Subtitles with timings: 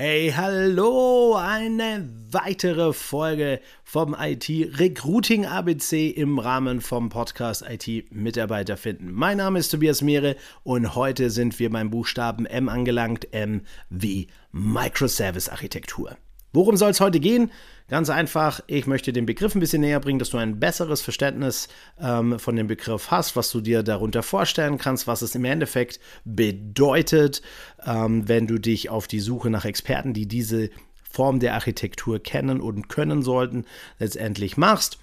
[0.00, 8.76] Hey, hallo, eine weitere Folge vom IT Recruiting ABC im Rahmen vom Podcast IT Mitarbeiter
[8.76, 9.10] finden.
[9.10, 14.28] Mein Name ist Tobias Mehre und heute sind wir beim Buchstaben M angelangt, M wie
[14.52, 16.16] Microservice Architektur.
[16.52, 17.50] Worum soll es heute gehen?
[17.88, 21.68] Ganz einfach, ich möchte den Begriff ein bisschen näher bringen, dass du ein besseres Verständnis
[21.98, 25.98] ähm, von dem Begriff hast, was du dir darunter vorstellen kannst, was es im Endeffekt
[26.24, 27.40] bedeutet,
[27.86, 30.68] ähm, wenn du dich auf die Suche nach Experten, die diese
[31.10, 33.64] Form der Architektur kennen und können sollten,
[33.98, 34.98] letztendlich machst.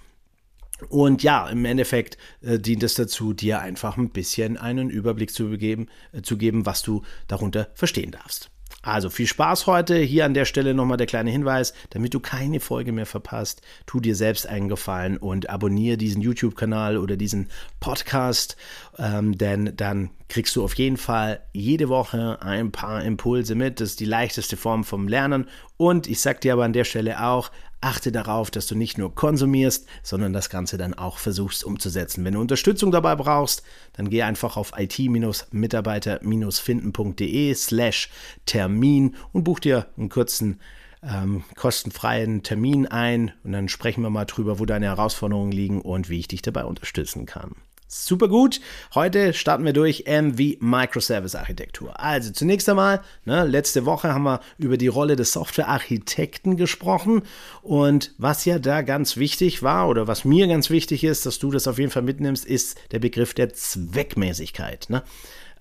[0.88, 5.48] Und ja, im Endeffekt äh, dient es dazu, dir einfach ein bisschen einen Überblick zu,
[5.48, 8.50] begeben, äh, zu geben, was du darunter verstehen darfst.
[8.86, 9.96] Also viel Spaß heute.
[9.96, 13.98] Hier an der Stelle nochmal der kleine Hinweis, damit du keine Folge mehr verpasst, tu
[13.98, 17.48] dir selbst einen Gefallen und abonniere diesen YouTube-Kanal oder diesen
[17.80, 18.56] Podcast,
[18.96, 23.80] ähm, denn dann kriegst du auf jeden Fall jede Woche ein paar Impulse mit.
[23.80, 25.48] Das ist die leichteste Form vom Lernen.
[25.76, 29.14] Und ich sag dir aber an der Stelle auch, achte darauf, dass du nicht nur
[29.14, 32.24] konsumierst, sondern das Ganze dann auch versuchst umzusetzen.
[32.24, 38.10] Wenn du Unterstützung dabei brauchst, dann geh einfach auf it-mitarbeiter-finden.de slash
[38.46, 40.58] Termin und buch dir einen kurzen
[41.02, 46.08] ähm, kostenfreien Termin ein und dann sprechen wir mal drüber, wo deine Herausforderungen liegen und
[46.08, 47.54] wie ich dich dabei unterstützen kann.
[47.88, 48.60] Super gut.
[48.96, 52.00] Heute starten wir durch M wie Microservice Architektur.
[52.00, 57.22] Also zunächst einmal, ne, letzte Woche haben wir über die Rolle des Softwarearchitekten gesprochen
[57.62, 61.52] und was ja da ganz wichtig war oder was mir ganz wichtig ist, dass du
[61.52, 64.90] das auf jeden Fall mitnimmst, ist der Begriff der Zweckmäßigkeit.
[64.90, 65.04] Ne?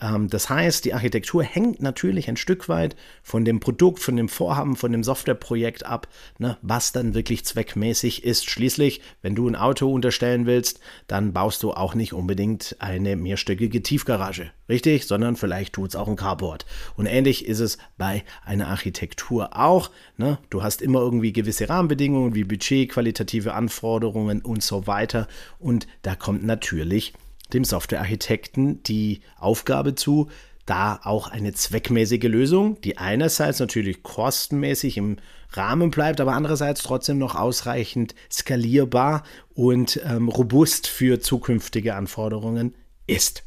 [0.02, 4.30] Ähm, das heißt, die Architektur hängt natürlich ein Stück weit von dem Produkt, von dem
[4.30, 8.50] Vorhaben, von dem Softwareprojekt ab, ne, was dann wirklich zweckmäßig ist.
[8.50, 13.82] Schließlich, wenn du ein Auto unterstellen willst, dann baust du auch nicht unbedingt eine mehrstöckige
[13.82, 15.08] Tiefgarage, richtig?
[15.08, 16.66] Sondern vielleicht tut es auch ein Carport.
[16.96, 19.92] Und ähnlich ist es bei einer Architektur auch.
[20.18, 20.38] Ne?
[20.50, 25.28] Du hast immer irgendwie gewisse Rahmenbedingungen wie Budget, qualitative Anforderungen und so weiter.
[25.60, 27.14] Und da kommt natürlich
[27.54, 30.30] dem Softwarearchitekten die Aufgabe zu,
[30.66, 35.18] da auch eine zweckmäßige Lösung, die einerseits natürlich kostenmäßig im
[35.52, 39.24] Rahmen bleibt, aber andererseits trotzdem noch ausreichend skalierbar
[39.54, 42.76] und ähm, robust für zukünftige Anforderungen
[43.08, 43.44] ist.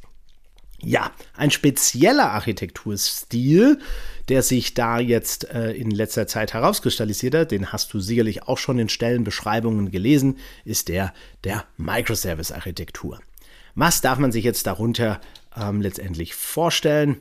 [0.80, 3.80] Ja, ein spezieller Architekturstil,
[4.28, 8.58] der sich da jetzt äh, in letzter Zeit herauskristallisiert hat, den hast du sicherlich auch
[8.58, 13.18] schon in Stellenbeschreibungen gelesen, ist der der Microservice-Architektur.
[13.78, 15.20] Was darf man sich jetzt darunter
[15.56, 17.20] ähm, letztendlich vorstellen?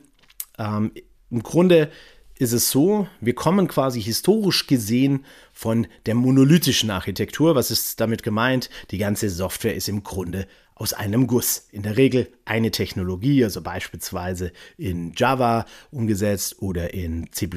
[0.58, 0.90] Ähm,
[1.30, 1.88] Im Grunde
[2.36, 7.54] ist es so, wir kommen quasi historisch gesehen von der monolithischen Architektur.
[7.54, 8.70] Was ist damit gemeint?
[8.90, 11.68] Die ganze Software ist im Grunde aus einem Guss.
[11.70, 17.48] In der Regel eine Technologie, also beispielsweise in Java umgesetzt oder in C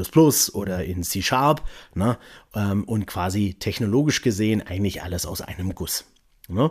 [0.54, 1.68] oder in C Sharp.
[1.96, 2.20] Ne?
[2.54, 6.06] Ähm, und quasi technologisch gesehen eigentlich alles aus einem Guss.
[6.48, 6.70] Ne?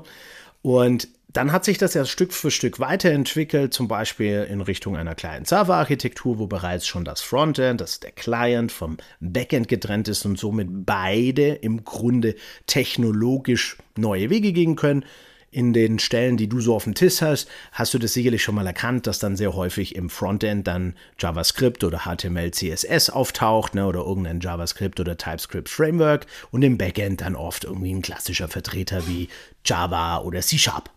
[0.62, 5.14] Und dann hat sich das ja Stück für Stück weiterentwickelt, zum Beispiel in Richtung einer
[5.14, 10.38] kleinen Serverarchitektur, wo bereits schon das Frontend, das der Client vom Backend getrennt ist und
[10.38, 12.34] somit beide im Grunde
[12.66, 15.04] technologisch neue Wege gehen können
[15.52, 18.54] in den Stellen, die du so auf dem Tisch hast, hast du das sicherlich schon
[18.54, 23.86] mal erkannt, dass dann sehr häufig im Frontend dann JavaScript oder HTML, CSS auftaucht ne,
[23.86, 29.06] oder irgendein JavaScript oder TypeScript Framework und im Backend dann oft irgendwie ein klassischer Vertreter
[29.08, 29.28] wie
[29.64, 30.90] Java oder C Sharp.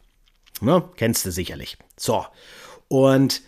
[0.61, 1.77] Ne, kennst du sicherlich.
[1.97, 2.25] So.
[2.87, 3.41] Und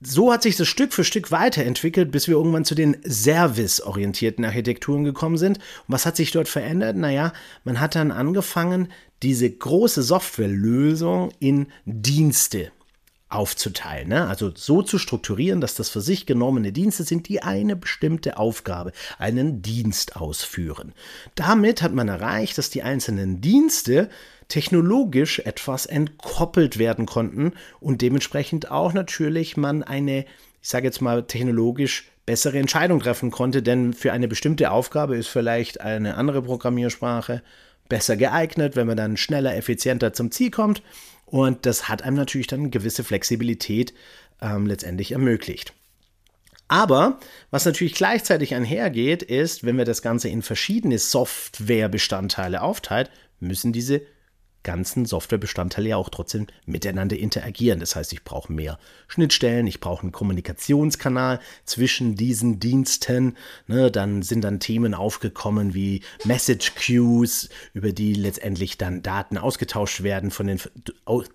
[0.00, 5.04] so hat sich das Stück für Stück weiterentwickelt, bis wir irgendwann zu den serviceorientierten Architekturen
[5.04, 5.58] gekommen sind.
[5.58, 6.96] Und was hat sich dort verändert?
[6.96, 7.32] Naja,
[7.64, 8.88] man hat dann angefangen,
[9.22, 12.72] diese große Softwarelösung in Dienste
[13.30, 14.08] aufzuteilen.
[14.08, 14.26] Ne?
[14.26, 18.92] Also so zu strukturieren, dass das für sich genommene Dienste sind, die eine bestimmte Aufgabe,
[19.18, 20.92] einen Dienst ausführen.
[21.36, 24.10] Damit hat man erreicht, dass die einzelnen Dienste
[24.48, 30.24] technologisch etwas entkoppelt werden konnten und dementsprechend auch natürlich man eine,
[30.60, 35.28] ich sage jetzt mal, technologisch bessere Entscheidung treffen konnte, denn für eine bestimmte Aufgabe ist
[35.28, 37.42] vielleicht eine andere Programmiersprache
[37.88, 40.82] besser geeignet, wenn man dann schneller, effizienter zum Ziel kommt.
[41.30, 43.94] Und das hat einem natürlich dann gewisse Flexibilität
[44.40, 45.72] ähm, letztendlich ermöglicht.
[46.66, 47.18] Aber
[47.50, 53.08] was natürlich gleichzeitig einhergeht, ist, wenn wir das Ganze in verschiedene Softwarebestandteile aufteilen,
[53.40, 54.02] müssen diese
[54.62, 57.80] ganzen Softwarebestandteile ja auch trotzdem miteinander interagieren.
[57.80, 58.78] Das heißt, ich brauche mehr
[59.08, 63.36] Schnittstellen, ich brauche einen Kommunikationskanal zwischen diesen Diensten.
[63.66, 70.02] Ne, dann sind dann Themen aufgekommen wie Message Queues, über die letztendlich dann Daten ausgetauscht
[70.02, 70.60] werden von den,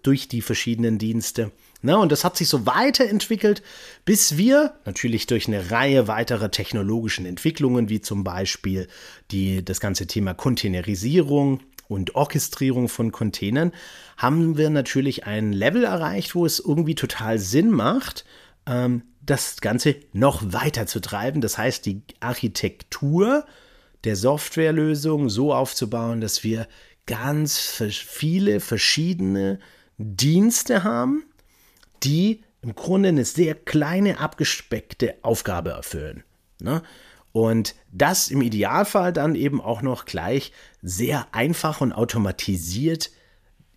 [0.03, 1.51] durch die verschiedenen Dienste.
[1.81, 1.97] Ne?
[1.97, 3.61] Und das hat sich so weiterentwickelt,
[4.05, 8.87] bis wir natürlich durch eine Reihe weiterer technologischen Entwicklungen, wie zum Beispiel
[9.31, 13.71] die, das ganze Thema Containerisierung und Orchestrierung von Containern,
[14.17, 18.25] haben wir natürlich ein Level erreicht, wo es irgendwie total Sinn macht,
[18.65, 21.41] ähm, das Ganze noch weiter zu treiben.
[21.41, 23.45] Das heißt, die Architektur
[24.03, 26.67] der Softwarelösung so aufzubauen, dass wir
[27.05, 29.59] ganz viele verschiedene
[29.97, 31.25] Dienste haben,
[32.03, 36.23] die im Grunde eine sehr kleine, abgespeckte Aufgabe erfüllen.
[36.59, 36.81] Ne?
[37.35, 43.11] Und das im Idealfall dann eben auch noch gleich sehr einfach und automatisiert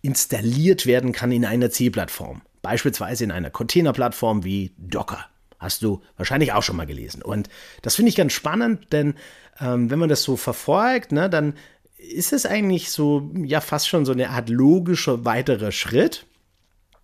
[0.01, 2.41] installiert werden kann in einer C-Plattform.
[2.61, 5.25] Beispielsweise in einer Containerplattform wie Docker.
[5.59, 7.21] Hast du wahrscheinlich auch schon mal gelesen.
[7.21, 7.49] Und
[7.81, 9.15] das finde ich ganz spannend, denn
[9.59, 11.53] ähm, wenn man das so verfolgt, ne, dann
[11.97, 16.25] ist es eigentlich so, ja, fast schon so eine Art logischer weiterer Schritt,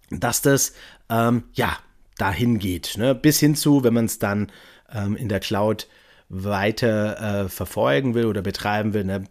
[0.10, 0.72] dass das,
[1.10, 1.78] ähm, ja,
[2.18, 2.96] dahin geht.
[2.96, 3.14] Ne?
[3.14, 4.54] Bis hin zu, wenn man es dann
[4.90, 5.90] ähm, in der Cloud
[6.28, 9.04] weiter äh, verfolgen will oder betreiben will.
[9.04, 9.26] Ne?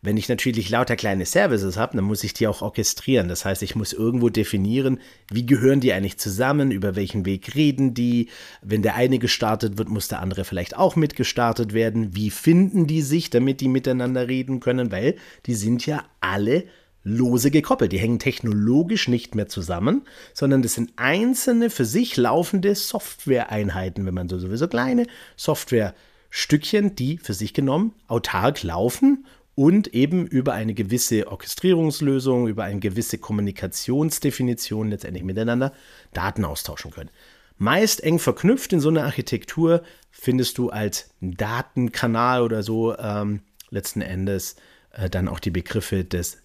[0.00, 3.28] Wenn ich natürlich lauter kleine Services habe, dann muss ich die auch orchestrieren.
[3.28, 5.00] Das heißt, ich muss irgendwo definieren,
[5.30, 8.28] wie gehören die eigentlich zusammen, über welchen Weg reden die.
[8.62, 12.16] Wenn der eine gestartet wird, muss der andere vielleicht auch mitgestartet werden.
[12.16, 14.90] Wie finden die sich, damit die miteinander reden können?
[14.90, 16.64] Weil die sind ja alle
[17.04, 17.92] lose gekoppelt.
[17.92, 20.02] Die hängen technologisch nicht mehr zusammen,
[20.32, 25.06] sondern das sind einzelne für sich laufende Software-Einheiten, wenn man so sowieso kleine
[25.36, 25.94] Software
[26.30, 32.80] Stückchen, die für sich genommen autark laufen und eben über eine gewisse Orchestrierungslösung, über eine
[32.80, 35.72] gewisse Kommunikationsdefinition letztendlich miteinander
[36.12, 37.10] Daten austauschen können.
[37.56, 39.82] Meist eng verknüpft in so einer Architektur
[40.12, 43.40] findest du als Datenkanal oder so ähm,
[43.70, 44.54] letzten Endes
[44.92, 46.38] äh, dann auch die Begriffe des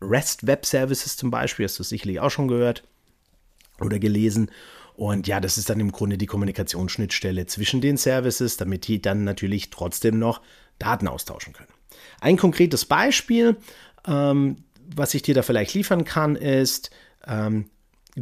[0.00, 2.82] REST Web Services zum Beispiel, hast du sicherlich auch schon gehört
[3.80, 4.50] oder gelesen.
[5.02, 9.24] Und ja, das ist dann im Grunde die Kommunikationsschnittstelle zwischen den Services, damit die dann
[9.24, 10.42] natürlich trotzdem noch
[10.78, 11.72] Daten austauschen können.
[12.20, 13.56] Ein konkretes Beispiel,
[14.06, 14.58] ähm,
[14.94, 16.92] was ich dir da vielleicht liefern kann, ist,
[17.26, 17.68] ähm,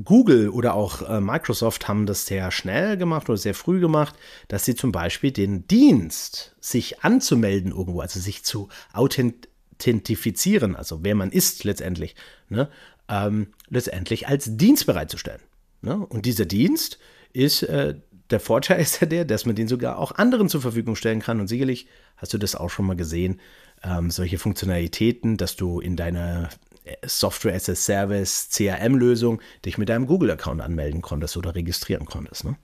[0.05, 4.15] Google oder auch äh, Microsoft haben das sehr schnell gemacht oder sehr früh gemacht,
[4.49, 11.15] dass sie zum Beispiel den Dienst, sich anzumelden irgendwo, also sich zu authentifizieren, also wer
[11.15, 12.17] man ist letztendlich,
[12.49, 12.71] ne,
[13.11, 15.43] ähm, letztendlich als Dienst bereitzustellen.
[15.83, 15.97] Ne?
[15.97, 16.99] Und dieser Dienst
[17.33, 17.95] ist, äh,
[18.31, 21.41] der Vorteil ist ja der, dass man den sogar auch anderen zur Verfügung stellen kann.
[21.41, 21.87] Und sicherlich
[22.17, 23.41] hast du das auch schon mal gesehen,
[23.83, 26.51] ähm, solche Funktionalitäten, dass du in deiner
[26.85, 32.45] äh, Software as a Service CRM-Lösung dich mit deinem Google-Account anmelden konntest oder registrieren konntest.
[32.45, 32.57] Ne?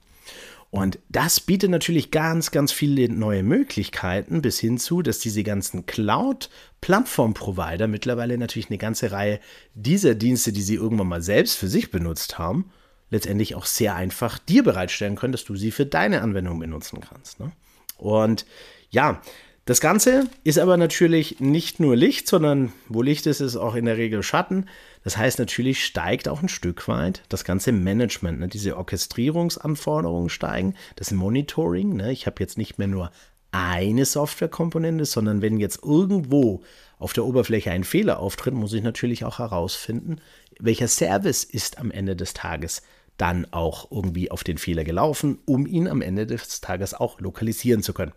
[0.69, 5.85] Und das bietet natürlich ganz, ganz viele neue Möglichkeiten bis hin zu, dass diese ganzen
[5.85, 9.39] Cloud-Plattform-Provider mittlerweile natürlich eine ganze Reihe
[9.73, 12.69] dieser Dienste, die sie irgendwann mal selbst für sich benutzt haben,
[13.09, 17.39] letztendlich auch sehr einfach dir bereitstellen können, dass du sie für deine Anwendung benutzen kannst.
[17.39, 17.51] Ne?
[17.97, 18.45] Und
[18.89, 19.21] ja,
[19.67, 23.83] das Ganze ist aber natürlich nicht nur Licht, sondern wo Licht ist, ist auch in
[23.83, 24.67] der Regel Schatten.
[25.03, 28.39] Das heißt, natürlich steigt auch ein Stück weit das ganze Management.
[28.39, 28.47] Ne?
[28.47, 31.97] Diese Orchestrierungsanforderungen steigen, das Monitoring.
[31.97, 32.13] Ne?
[32.13, 33.11] Ich habe jetzt nicht mehr nur
[33.51, 36.63] eine Softwarekomponente, sondern wenn jetzt irgendwo
[36.97, 40.21] auf der Oberfläche ein Fehler auftritt, muss ich natürlich auch herausfinden,
[40.59, 42.81] welcher Service ist am Ende des Tages
[43.17, 47.81] dann auch irgendwie auf den Fehler gelaufen, um ihn am Ende des Tages auch lokalisieren
[47.81, 48.13] zu können.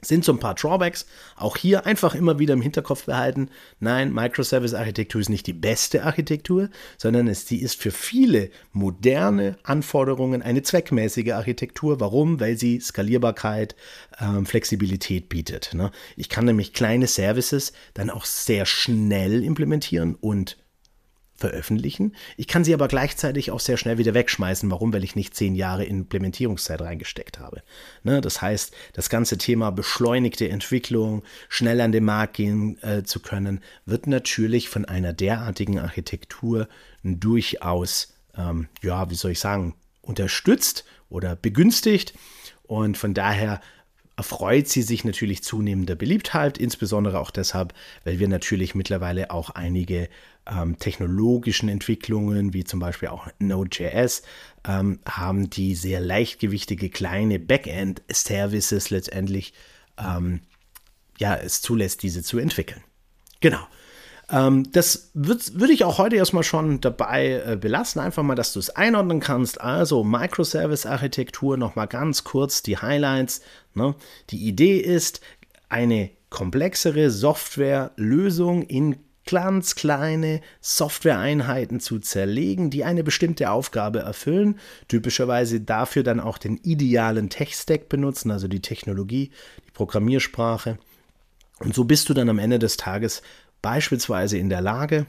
[0.00, 1.06] Sind so ein paar Drawbacks.
[1.34, 3.50] Auch hier einfach immer wieder im Hinterkopf behalten.
[3.80, 10.40] Nein, Microservice-Architektur ist nicht die beste Architektur, sondern es, die ist für viele moderne Anforderungen
[10.40, 11.98] eine zweckmäßige Architektur.
[11.98, 12.38] Warum?
[12.38, 13.74] Weil sie Skalierbarkeit,
[14.20, 15.74] ähm, Flexibilität bietet.
[15.74, 15.90] Ne?
[16.16, 20.58] Ich kann nämlich kleine Services dann auch sehr schnell implementieren und
[21.38, 22.14] veröffentlichen.
[22.36, 24.70] Ich kann sie aber gleichzeitig auch sehr schnell wieder wegschmeißen.
[24.70, 24.92] Warum?
[24.92, 27.62] Weil ich nicht zehn Jahre Implementierungszeit reingesteckt habe.
[28.02, 28.20] Ne?
[28.20, 33.60] Das heißt, das ganze Thema beschleunigte Entwicklung, schnell an den Markt gehen äh, zu können,
[33.86, 36.68] wird natürlich von einer derartigen Architektur
[37.04, 42.14] durchaus, ähm, ja, wie soll ich sagen, unterstützt oder begünstigt.
[42.64, 43.60] Und von daher
[44.18, 47.72] erfreut sie sich natürlich zunehmender Beliebtheit, insbesondere auch deshalb,
[48.02, 50.08] weil wir natürlich mittlerweile auch einige
[50.50, 54.22] ähm, technologischen Entwicklungen, wie zum Beispiel auch Node.js,
[54.66, 59.54] ähm, haben, die sehr leichtgewichtige kleine Backend-Services letztendlich
[59.98, 60.40] ähm,
[61.18, 62.82] ja, es zulässt, diese zu entwickeln.
[63.38, 63.64] Genau.
[64.30, 68.58] Ähm, das würde ich auch heute erstmal schon dabei äh, belassen, einfach mal, dass du
[68.58, 69.60] es einordnen kannst.
[69.60, 73.40] Also Microservice-Architektur, nochmal ganz kurz die Highlights.
[73.74, 73.94] Ne?
[74.30, 75.20] Die Idee ist,
[75.68, 78.96] eine komplexere Softwarelösung in
[79.30, 84.58] ganz kleine Softwareeinheiten zu zerlegen, die eine bestimmte Aufgabe erfüllen.
[84.88, 89.30] Typischerweise dafür dann auch den idealen Tech-Stack benutzen, also die Technologie,
[89.66, 90.78] die Programmiersprache.
[91.60, 93.22] Und so bist du dann am Ende des Tages
[93.62, 95.06] beispielsweise in der Lage,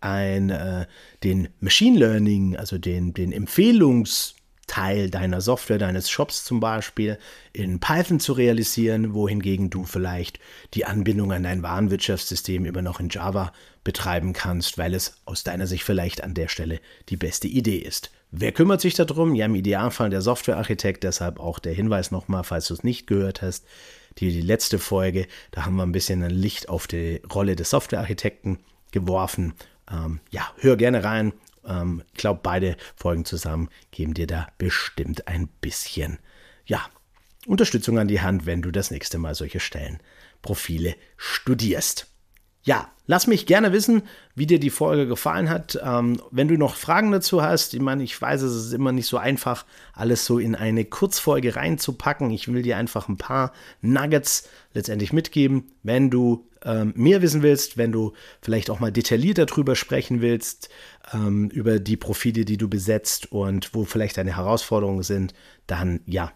[0.00, 0.86] ein, äh,
[1.24, 7.18] den Machine Learning, also den, den Empfehlungs- Teil deiner Software, deines Shops zum Beispiel,
[7.52, 10.40] in Python zu realisieren, wohingegen du vielleicht
[10.74, 13.52] die Anbindung an dein Warenwirtschaftssystem immer noch in Java
[13.84, 18.10] betreiben kannst, weil es aus deiner Sicht vielleicht an der Stelle die beste Idee ist.
[18.32, 19.36] Wer kümmert sich darum?
[19.36, 23.42] Ja, im Idealfall der Softwarearchitekt, deshalb auch der Hinweis nochmal, falls du es nicht gehört
[23.42, 23.64] hast.
[24.18, 27.70] Die, die letzte Folge, da haben wir ein bisschen ein Licht auf die Rolle des
[27.70, 28.58] Softwarearchitekten
[28.90, 29.54] geworfen.
[29.90, 31.32] Ähm, ja, hör gerne rein,
[31.66, 36.18] ähm, ich glaube, beide Folgen zusammen geben dir da bestimmt ein bisschen,
[36.64, 36.88] ja,
[37.46, 42.08] Unterstützung an die Hand, wenn du das nächste Mal solche Stellenprofile studierst.
[42.66, 44.02] Ja, lass mich gerne wissen,
[44.34, 45.78] wie dir die Folge gefallen hat.
[45.84, 49.06] Ähm, wenn du noch Fragen dazu hast, ich meine, ich weiß, es ist immer nicht
[49.06, 52.28] so einfach, alles so in eine Kurzfolge reinzupacken.
[52.32, 55.70] Ich will dir einfach ein paar Nuggets letztendlich mitgeben.
[55.84, 60.68] Wenn du ähm, mehr wissen willst, wenn du vielleicht auch mal detaillierter darüber sprechen willst,
[61.14, 65.34] ähm, über die Profile, die du besetzt und wo vielleicht deine Herausforderungen sind,
[65.68, 66.32] dann ja,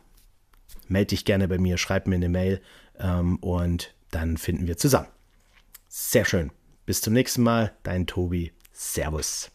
[0.86, 2.60] melde dich gerne bei mir, schreib mir eine Mail
[3.00, 5.08] ähm, und dann finden wir zusammen.
[5.92, 6.52] Sehr schön.
[6.86, 8.52] Bis zum nächsten Mal, dein Tobi.
[8.72, 9.50] Servus.